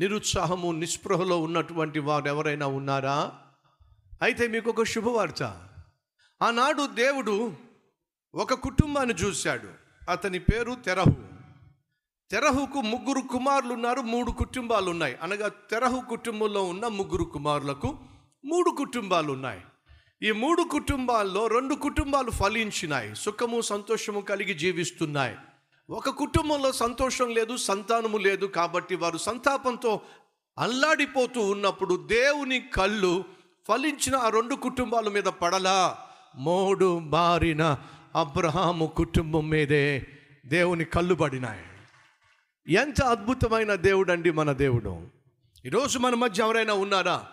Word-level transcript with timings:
నిరుత్సాహము 0.00 0.72
నిస్పృహలో 0.72 1.40
ఉన్నటువంటి 1.40 1.98
వారు 1.98 2.28
ఎవరైనా 2.28 2.66
ఉన్నారా? 2.66 3.32
అయితే 4.22 4.48
మీకు 4.48 4.70
ఒక 4.70 4.82
శుభవార్త. 4.82 5.42
ఆనాడు 6.42 6.86
దేవుడు 6.86 7.52
ఒక 8.34 8.54
కుటుంబాన్ని 8.54 9.14
చూశాడు. 9.14 9.68
అతని 10.10 10.38
పేరు 10.38 10.74
తెరహు. 10.74 11.38
తెరహుకు 12.30 12.80
ముగ్గురు 12.80 13.20
కుమారులు 13.20 13.72
ఉన్నారు 13.72 14.00
మూడు 14.00 14.30
కుటుంబాలు 14.30 14.90
ఉన్నాయి 14.90 15.16
అనగా 15.22 15.48
తెరహు 15.48 16.00
కుటుంబంలో 16.00 16.64
ఉన్న 16.64 16.86
ముగ్గురు 16.86 17.24
కుమారులకు 17.24 17.96
మూడు 18.44 18.70
కుటుంబాలు 18.70 19.32
ఉన్నాయి 19.32 19.60
ఈ 20.22 20.32
మూడు 20.32 20.62
కుటుంబాల్లో 20.62 21.46
రెండు 21.46 21.74
కుటుంబాలు 21.74 22.30
ఫలించినాయి. 22.30 23.16
సుఖము 23.16 23.60
సంతోషము 23.60 24.20
కలిగి 24.20 24.54
జీవిస్తున్నాయి. 24.54 25.36
ఒక 25.90 26.08
కుటుంబంలో 26.08 26.72
సంతోషం 26.72 27.28
లేదు 27.28 27.56
సంతానము 27.56 28.18
లేదు 28.18 28.46
కాబట్టి 28.46 28.96
వారు 28.96 29.18
సంతాపంతో 29.18 30.00
అల్లాడిపోతూ 30.58 31.40
ఉన్నప్పుడు 31.40 32.06
దేవుని 32.06 32.60
కళ్ళు 32.60 33.24
ఫలించిన 33.68 34.16
ఆ 34.16 34.28
రెండు 34.28 34.54
కుటుంబాల 34.54 35.08
మీద 35.08 35.22
పడలా. 35.22 35.98
మోడు 36.36 36.98
మారిన 36.98 37.78
అబ్రహాము 38.14 38.86
కుటుంబం 38.86 39.48
మీదే 39.48 40.06
దేవుని 40.46 40.84
కళ్ళు 40.84 41.14
పడినాయి. 41.14 41.64
ఎంత 42.74 43.02
అద్భుతమైన 43.02 43.74
దేవుడు 43.74 44.12
అండి 44.12 44.30
మన 44.30 44.52
దేవుడు. 44.52 45.06
ఈరోజు 45.66 45.98
మన 45.98 46.14
మధ్య 46.14 46.42
ఎవరైనా 46.42 46.74
ఉన్నారా? 46.74 47.26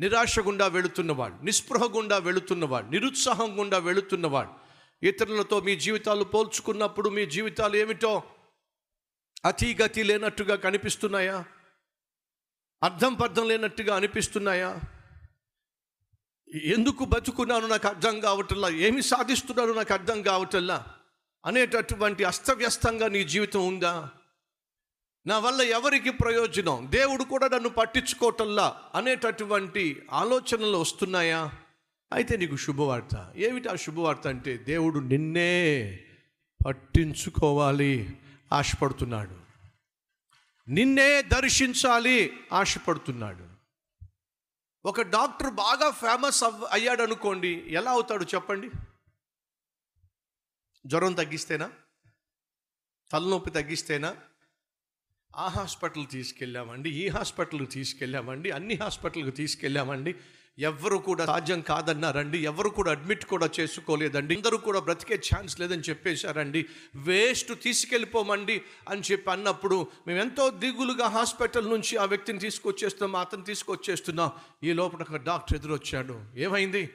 నిరాశ 0.00 0.38
గుండా 0.38 0.66
వెళుతున్నవాడు 0.66 1.44
నిస్పృహ 1.44 1.84
గుండా 1.96 2.18
వెళుతున్నవాడు 2.18 2.86
నిరుత్సాహం 2.86 3.58
గుండా 3.58 3.78
వెళుతున్నవాడు 3.78 4.59
ఇతరులతో 5.02 5.60
మీ 5.60 5.76
జీవితాలు 5.76 6.24
పోల్చుకున్నప్పుడు 6.24 7.08
మీ 7.08 7.26
జీవితాలు 7.26 7.76
ఏమిటో 7.76 8.22
అతిగతి 9.44 10.02
లేనట్టుగా 10.02 10.56
కనిపిస్తున్నాయా? 10.56 11.44
అర్థం 12.82 13.14
పర్థం 13.14 13.48
లేనట్టుగా 13.48 13.96
అనిపిస్తున్నాయా? 13.96 14.80
ఎందుకు 16.64 17.04
బతుకున్నాను 17.04 17.66
నాకు 17.66 17.88
అర్థం 17.88 18.20
కావటల్లా 18.20 18.68
ఏమి 18.68 19.02
సాధిస్తున్నాను 19.02 19.72
నాకు 19.72 19.92
అర్థం 19.92 20.22
కావటల్లా 20.22 20.86
అనేటటువంటి 21.46 22.24
అస్తవ్యస్తంగా 22.24 23.08
నీ 23.08 23.24
జీవితం 23.24 23.66
ఉందా? 23.68 24.10
నా 25.26 25.38
వల్ల 25.38 25.60
ఎవరికి 25.62 26.10
ప్రయోజనం? 26.10 26.86
దేవుడు 26.90 27.24
కూడా 27.24 27.48
నన్ను 27.48 27.68
పట్టించుకోవటల్లా 27.68 28.82
అనేటటువంటి 28.94 30.06
ఆలోచనలు 30.12 30.78
వస్తున్నాయా? 30.78 31.52
అయితే 32.12 32.36
నీకు 32.36 32.56
శుభవార్త. 32.56 33.32
ఏమిటి 33.36 33.68
ఆ 33.68 33.74
శుభవార్త 33.74 34.26
అంటే 34.26 34.56
దేవుడు 34.56 34.98
నిన్నే 34.98 36.00
పట్టించుకోవాలి 36.66 38.18
ఆశపడుతున్నాడు. 38.52 39.40
నిన్నే 40.68 41.22
దర్శించాలి 41.22 42.32
ఆశపడుతున్నాడు. 42.52 43.50
ఒక 44.84 45.02
డాక్టర్ 45.02 45.54
బాగా 45.54 45.90
ఫేమస్ 45.90 46.44
అవ్ 46.44 46.64
అయ్యాడు 46.72 47.02
అనుకోండి 47.02 47.64
ఎలా 47.68 47.90
అవుతాడు 47.90 48.24
చెప్పండి? 48.24 48.70
జ్వరం 50.86 51.12
తగ్గిస్తేనా? 51.12 51.70
తలనొప్పి 53.12 53.50
తగ్గిస్తేనా? 53.50 54.16
ఆ 55.36 55.48
హాస్పిటల్ 55.48 56.06
తీసుకెళ్ళామండి 56.10 56.90
ఈ 56.90 57.08
హాస్పిటల్కి 57.08 57.66
తీసుకెళ్ళామండి 57.66 58.50
అన్ని 58.50 58.74
హాస్పిటల్కి 58.74 59.30
తీసుకెళ్ళామండి. 59.30 60.14
ఎవరు 60.60 60.96
కూడా 60.96 61.26
సాధ్యం 61.26 61.60
కాదన్నారండి 61.60 62.38
ఎవరు 62.38 62.68
కూడా 62.68 62.90
అడ్మిట్ 62.90 63.24
కూడా 63.24 63.50
చేసుకోలేదండి. 63.60 64.36
అందరూ 64.36 64.56
కూడా 64.56 64.80
బ్రతికే 64.80 65.16
ఛాన్స్ 65.28 65.60
లేదని 65.60 65.82
చెప్పేశారండి. 65.88 66.66
వేస్ట్ 66.94 67.52
తీసుకెళ్ళిపోమండి 67.62 68.56
అని 68.88 69.02
చెప్పి 69.12 69.30
అన్నప్పుడు 69.30 69.86
మేము 70.06 70.20
ఎంతో 70.20 70.50
దిగులుగా 70.50 71.06
హాస్పిటల్ 71.06 71.70
నుంచి 71.70 71.96
ఆ 71.96 72.04
వ్యక్తిని 72.04 72.38
తీసుకొచ్చేస్తున్నాం 72.38 73.20
అతను 73.20 73.44
తీసుకొచ్చేస్తున్నాం. 73.44 74.30
ఈ 74.62 74.72
లోపల 74.72 75.02
ఒక 75.02 75.16
డాక్టర్ 75.16 75.58
ఎదురొచ్చాడు. 75.58 76.16
ఏమైంది? 76.36 76.90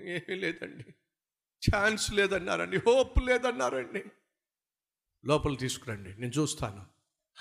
ఏమీ 0.00 0.34
లేదండి. 0.34 0.84
ఛాన్స్ 1.62 2.12
లేదన్నారండి 2.12 2.76
హోప్ 2.76 3.18
లేదన్నారండి. 3.22 4.04
లోపల 5.24 5.54
తీసుకురండి 5.54 6.20
నేను 6.20 6.32
చూస్తాను 6.38 6.82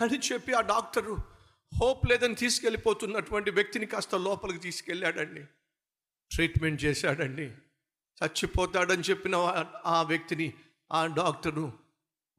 అని 0.02 0.18
చెప్పి 0.18 0.54
ఆ 0.54 0.62
డాక్టరు 0.62 1.16
హోప్ 1.82 2.08
లేదని 2.08 2.36
తీసుకెళ్ళిపోతున్నటువంటి 2.36 3.52
వ్యక్తిని 3.52 3.86
కాస్త 3.86 4.16
లోపలికి 4.16 4.60
తీసుకెళ్ళాడండి. 4.60 5.44
ట్రీట్మెంట్ 6.32 6.84
చేశాడండి. 6.84 7.44
చచ్చిపోతాడని 8.24 9.04
చెప్పిన 9.10 9.36
ఆ- 9.86 10.02
వ్యక్తిని 10.02 10.54
ఆ 10.92 11.06
డాక్టరు 11.06 11.74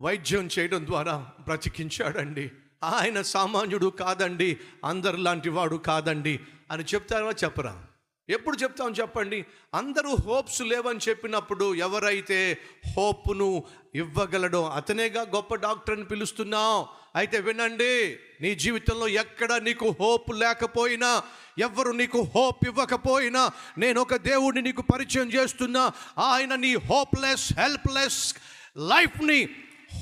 వైద్యం 0.03 0.49
చేయడం 0.59 0.87
ద్వారా 0.87 1.33
బ్రతికించాడండి. 1.41 2.51
ఆయన 2.85 3.23
సామాన్యుడు 3.23 3.87
కాదండి 3.87 4.59
అందరిలాంటి 4.85 5.49
వాడు 5.49 5.77
కాదండి 5.77 6.41
అని 6.71 6.85
చెప్తారా 6.85 7.31
చెప్పరా? 7.31 7.87
ఎప్పుడు 8.29 8.57
చెప్తాం 8.57 8.93
చెప్పండి? 8.93 9.45
అందరూ 9.75 10.17
హోప్స్ 10.27 10.63
లేవని 10.63 10.99
చెప్పినప్పుడు 11.09 11.75
ఎవరైతే 11.75 12.59
హోప్ను 12.97 13.65
ఇవ్వగలడో 13.95 14.69
అతనేగా 14.69 15.23
గొప్ప 15.23 15.55
డాక్టర్ 15.55 15.95
అని 15.95 16.05
పిలుస్తున్నాం. 16.05 17.02
అయితే 17.17 17.41
వినండి 17.41 18.19
నీ 18.41 18.55
జీవితంలో 18.55 19.09
ఎక్కడ 19.09 19.53
నీకు 19.53 19.97
హోప్ 20.01 20.35
లేకపోయినా 20.35 21.23
ఎవరు 21.59 21.91
నీకు 21.91 22.31
హోప్ 22.35 22.67
ఇవ్వకపోయినా 22.67 23.51
నేను 23.79 24.01
ఒక 24.01 24.15
దేవుడిని 24.15 24.63
నీకు 24.63 24.83
పరిచయం 24.83 25.33
చేస్తున్నా 25.33 25.93
ఆయన 26.19 26.55
నీ 26.55 26.75
హోప్లెస్ 26.75 27.53
హెల్ప్లెస్ 27.59 28.35
లైఫ్ని 28.77 29.45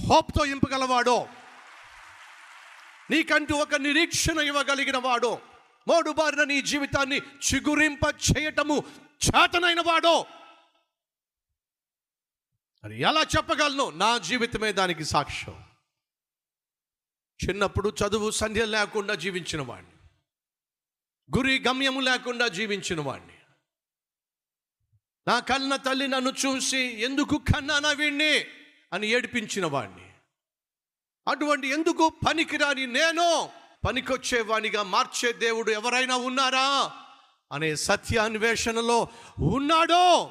హోప్తో 0.06 0.44
ఇంపగలవాడో 0.44 1.28
నీకంటూ 3.10 3.54
ఒక 3.54 3.75
నిరీక్షణ 3.75 4.38
ఇవ్వగలిగిన 4.38 4.97
వాడో. 4.97 5.41
మోడుబారిన 5.88 6.44
నీ 6.44 6.62
జీవితాన్ని 6.62 7.16
చిగురింప 7.16 7.99
చేయటము 8.04 8.84
చేతనైన 9.26 9.81
వాడో. 9.81 10.26
అది 12.84 13.00
ఎలా 13.00 13.20
చెప్పగలను? 13.20 13.91
నా 13.91 14.19
జీవితమే 14.19 14.72
దానికి 14.72 15.04
సాక్ష్యం. 15.04 15.69
చిన్నప్పుడు 17.44 17.92
చదువు 18.04 18.30
సంధ్య 18.30 18.64
లేకుండా 18.64 19.14
జీవించిన 19.14 19.62
వాడిని 19.62 19.90
గురి 21.36 21.58
గమ్యము 21.58 22.00
లేకుండా 22.00 22.48
జీవించిన 22.48 23.00
వాడిని 23.00 23.32
నా 25.28 25.40
కన్న 25.40 25.76
తల్లి 25.76 26.08
నన్ను 26.08 26.32
చూసి 26.46 26.78
ఎందుకు 26.78 27.38
కన్నానా 27.38 27.90
వీణ్ణి? 27.90 28.38
అని 28.92 29.08
ఏడిపించిన 29.08 29.66
వాడిని 29.66 30.10
అటువంటి 31.28 31.68
ఎందుకు 31.68 32.12
పనికిరాని 32.26 32.86
నేను 32.86 33.50
పనికొచ్చేవాణిగా 33.86 34.82
మార్చే 34.82 35.32
దేవుడు 35.32 35.70
ఎవరైనా 35.70 36.16
ఉన్నారా? 36.16 36.92
అనే 37.52 37.76
సత్యాన్వేషణలో 37.76 39.08
ఉన్నాడో 39.38 40.30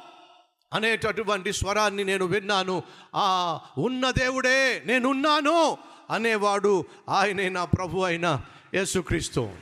అనేటటువంటి 0.72 1.52
స్వరాన్ని 1.52 2.04
నేను 2.04 2.24
విన్నాను. 2.24 2.82
ఆ 3.14 3.60
ఉన్న 3.78 4.10
దేవుడే 4.10 4.82
నేనున్నాను. 4.86 5.89
అనేవాడు 6.10 6.84
ఆయనే 7.08 7.48
నా 7.48 7.64
ప్రభు 7.64 8.00
అయిన 8.00 8.44
యేసుక్రీస్తు. 8.74 9.56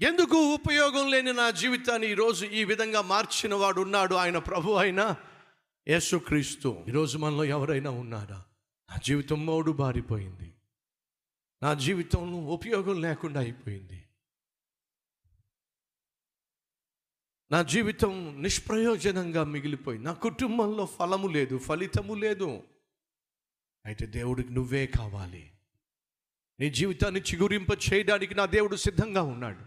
ఎందుకు 0.00 0.54
ఉపయోగం 0.54 1.10
లేని 1.10 1.32
నా 1.32 1.50
జీవితాన్ని 1.50 2.10
ఈరోజు 2.10 2.46
ఈ 2.46 2.64
విధంగా 2.64 3.02
మార్చిన 3.02 3.54
వాడు 3.54 3.80
ఉన్నాడు 3.80 4.14
ఆయన 4.14 4.38
ప్రభు 4.38 4.72
అయిన 4.72 5.14
యేసుక్రీస్తు. 5.88 6.84
ఈరోజు 6.88 7.18
మనలో 7.18 7.44
ఎవరైనా 7.44 7.90
ఉన్నారా? 7.90 8.44
నా 8.90 8.96
జీవితం 9.04 9.46
మోడు 9.46 9.72
బారిపోయింది. 9.72 10.54
నా 11.62 11.74
జీవితంలో 11.74 12.38
ఉపయోగం 12.38 13.00
లేకుండా 13.00 13.40
అయిపోయింది. 13.40 14.04
నా 17.50 17.62
జీవితం 17.62 18.42
నిష్ప్రయోజనంగా 18.42 19.44
మిగిలిపోయింది. 19.44 20.06
నా 20.06 20.12
కుటుంబంలో 20.12 20.86
ఫలము 20.86 21.28
లేదు 21.28 21.58
ఫలితము 21.58 22.14
లేదు. 22.14 22.62
అయితే 23.86 24.06
దేవుడికి 24.06 24.52
నువ్వే 24.52 24.86
కావాలి. 24.86 25.52
నీ 26.60 26.70
జీవితాన్ని 26.70 27.20
చిగురింప 27.20 27.66
చేయడానికి 27.92 28.34
నా 28.34 28.46
దేవుడు 28.46 28.76
సిద్ధంగా 28.76 29.22
ఉన్నాడు. 29.22 29.64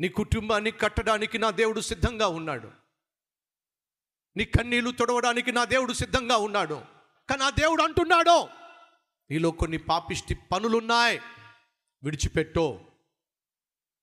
నీ 0.00 0.08
కుటుంబాన్ని 0.08 0.70
కట్టడానికి 0.70 1.38
నా 1.38 1.50
దేవుడు 1.50 1.80
సిద్ధంగా 1.80 2.26
ఉన్నాడు. 2.26 2.72
నీ 4.36 4.44
కన్నీళ్ళు 4.44 4.90
తొడవడానికి 4.90 5.52
నా 5.52 5.64
దేవుడు 5.64 5.92
సిద్ధంగా 5.92 6.36
ఉన్నాడు. 6.36 6.82
కానీ 7.30 7.42
ఆ 7.42 7.50
దేవుడు 7.50 7.82
అంటున్నాడు 7.82 8.48
నీలో 9.30 9.50
కొన్ని 9.50 9.78
పాపిష్టి 9.78 10.34
పనులున్నాయి. 10.34 11.20
విడిచిపెట్టో. 12.04 12.80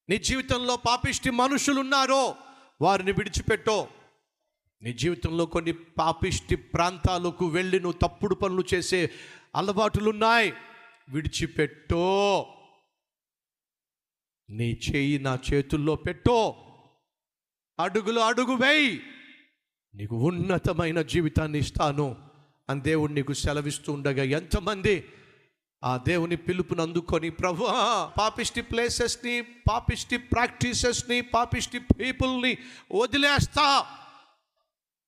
నీ 0.09 0.17
జీవితంలో 0.17 0.77
పాపిష్టి 0.77 1.29
మనుషులున్నారో 1.29 2.35
వారిని 2.81 3.11
విడిచిపెట్టో. 3.11 3.89
నీ 4.83 4.93
జీవితంలో 4.93 5.45
కొన్ని 5.45 5.71
పాపిష్టి 5.71 6.55
ప్రాంతాలకు 6.55 7.47
వెళ్ళి 7.47 7.79
నువ్వు 7.79 7.99
తప్పుడు 7.99 8.35
పనులు 8.35 8.63
చేసే 8.73 9.09
అలవాటులున్నాయి. 9.55 10.53
విడిచిపెట్టో. 11.09 12.47
నీ 14.49 14.79
చేయి 14.89 15.19
నా 15.19 15.39
చేతుల్లో 15.53 15.95
పెట్టో. 15.95 16.55
అడుగులు 17.79 18.19
అడుగు 18.19 18.53
వేయి. 18.55 19.01
నీకు 19.95 20.15
ఉన్నతమైన 20.15 21.01
జీవితాన్ని 21.01 21.59
ఇస్తాను. 21.59 22.17
అని 22.69 22.81
దేవుడు 22.81 23.13
నీకు 23.13 23.33
సెలవిస్తూ 23.33 23.93
ఉండగా 23.93 24.23
ఎంతమంది 24.23 25.09
ఆ 25.83 25.97
దేవుని 26.07 26.35
పిలుపుని 26.35 26.81
అందుకొని 26.81 27.29
ప్రభు 27.29 27.65
పాపిష్టి 28.19 28.61
ప్లేసెస్ని 28.61 29.41
పాపిష్టి 29.41 30.17
ప్రాక్టీసెస్ని 30.17 31.21
పాపిష్టి 31.21 31.79
పీపుల్ని 31.79 32.57
వదిలేస్తా. 32.91 33.85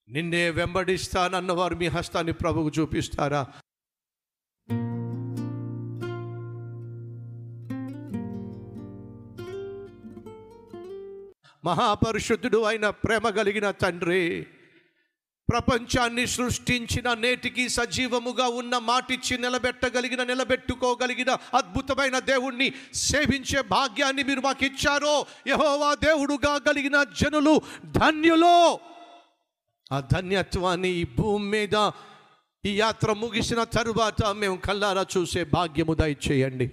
నిన్నే 0.09 0.49
వెంబడిస్తానన్నవారు 0.49 1.75
మీ 1.75 1.87
హస్తాన్ని 1.87 2.33
ప్రభువు 2.33 2.71
చూపిస్తారా? 2.79 3.45
మహాపరిశుద్ధుడు 11.63 12.63
అయిన 12.63 12.89
ప్రేమ 12.89 13.29
కలిగిన 13.29 13.71
తండ్రి 13.71 14.47
ప్రపంచాన్ని 15.49 16.27
సృష్టించిన 16.27 17.13
నేటికి 17.13 17.69
సజీవముగా 17.69 18.47
ఉన్న 18.47 18.77
మాటిచ్చి 18.77 19.37
నిలబెట్టగలిగిన 19.37 20.23
నిలబెట్టుకోగలిగిన 20.23 21.31
అద్భుతమైన 21.31 22.19
దేవుణ్ణి 22.19 22.73
సేవించే 22.93 23.61
భాగ్యాన్ని 23.61 24.23
మీరు 24.23 24.39
మాకు 24.39 24.65
ఇచ్చారో 24.65 25.25
యహోవా 25.47 25.93
దేవుడుగా 25.93 26.57
కలిగిన 26.57 27.03
జనులు 27.03 27.61
ధన్యులో. 27.85 28.79
ఆ 29.91 29.99
ధన్యత్వాన్ని 29.99 30.89
ఈ 30.89 31.05
భూమి 31.19 31.49
మీద 31.49 31.91
ఈ 32.65 32.79
యాత్ర 32.79 33.13
ముగిసిన 33.13 33.63
తరువాత 33.63 34.25
మేము 34.25 34.57
కల్లారా 34.57 35.05
చూసే 35.17 35.43
భాగ్యము 35.43 35.93
దయచేయండి. 35.93 36.71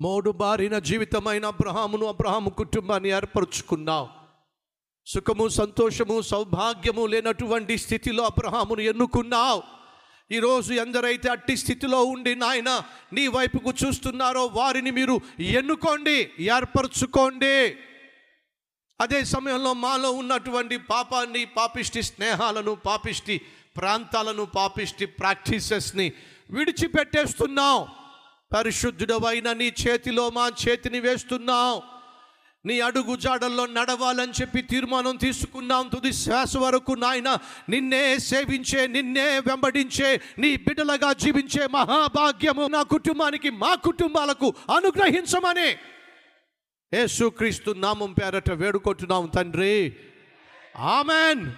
మోడు 0.00 0.30
బారిన 0.30 0.78
జీవితమైన 0.78 1.46
అబ్రహామును 1.46 2.06
అబ్రహాము 2.06 2.50
కుటుంబాన్ని 2.50 3.08
ఏర్పరచుకున్నావు. 3.08 4.08
సుఖము 5.06 5.48
సంతోషము 5.48 6.20
సౌభాగ్యము 6.20 7.06
లేనటువంటి 7.06 7.78
స్థితిలో 7.78 8.24
అబ్రహామును 8.24 8.80
ఎన్నుకున్నావు. 8.80 9.62
ఈరోజు 10.32 10.74
ఎందరైతే 10.74 11.28
అట్టి 11.30 11.56
స్థితిలో 11.56 12.04
ఉండి 12.04 12.34
నాయన 12.34 12.82
నీ 13.12 13.26
వైపుకు 13.26 13.72
చూస్తున్నారో 13.86 14.46
వారిని 14.46 14.90
మీరు 14.90 15.20
ఎన్నుకోండి 15.40 16.30
ఏర్పరచుకోండి. 16.40 17.76
అదే 19.00 19.18
సమయంలో 19.24 19.72
మాలో 19.76 20.08
ఉన్నటువంటి 20.12 20.76
పాపాన్ని 20.90 21.42
పాపిష్టి 21.56 22.00
స్నేహాలను 22.02 22.72
పాపిష్టి 22.86 23.36
ప్రాంతాలను 23.76 24.44
పాపిష్టి 24.54 25.06
ప్రాక్టీసెస్ని 25.18 26.06
విడిచిపెట్టేస్తున్నాం 26.50 27.76
పరిశుద్ధుడవైన 28.54 29.48
నీ 29.52 29.68
చేతిలో 29.82 30.24
మా 30.30 30.46
చేతిని 30.62 31.00
వేస్తున్నాం 31.00 31.72
నీ 32.64 32.76
అడుగు 32.80 33.14
జాడల్లో 33.16 33.64
నడవాలని 33.68 34.32
చెప్పి 34.32 34.60
తీర్మానం 34.62 35.14
తీసుకున్నాం 35.16 35.84
తుది 35.88 36.12
శ్వాస 36.12 36.52
వరకు 36.56 36.94
నాయన 36.94 37.30
నిన్నే 37.70 38.00
సేవించే 38.20 38.80
నిన్నే 38.86 39.26
వెంబడించే 39.48 40.10
నీ 40.38 40.50
బిడ్డలుగా 40.56 41.10
జీవించే 41.18 41.62
మహాభాగ్యము 41.76 42.66
నా 42.68 42.82
కుటుంబానికి 42.94 43.52
మా 43.62 43.72
కుటుంబాలకు 43.84 44.50
అనుగ్రహించమని 44.70 45.68
యేసుక్రీస్తు 46.94 47.70
నామం 47.70 48.12
పేరట 48.12 48.50
వేడుకుంటున్నాం 48.50 49.26
తండ్రి. 49.26 49.96
ఆమెన్. 50.76 51.52